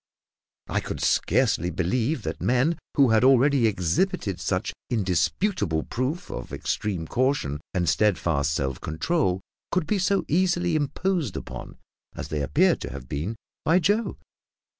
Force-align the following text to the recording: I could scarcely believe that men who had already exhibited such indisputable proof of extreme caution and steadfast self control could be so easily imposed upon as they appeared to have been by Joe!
I 0.67 0.79
could 0.79 0.99
scarcely 0.99 1.69
believe 1.69 2.23
that 2.23 2.41
men 2.41 2.79
who 2.97 3.11
had 3.11 3.23
already 3.23 3.67
exhibited 3.67 4.39
such 4.39 4.73
indisputable 4.89 5.83
proof 5.83 6.31
of 6.31 6.51
extreme 6.51 7.05
caution 7.05 7.61
and 7.75 7.87
steadfast 7.87 8.51
self 8.51 8.81
control 8.81 9.41
could 9.71 9.85
be 9.85 9.99
so 9.99 10.25
easily 10.27 10.75
imposed 10.75 11.37
upon 11.37 11.77
as 12.15 12.29
they 12.29 12.41
appeared 12.41 12.81
to 12.81 12.91
have 12.91 13.07
been 13.07 13.35
by 13.63 13.77
Joe! 13.77 14.17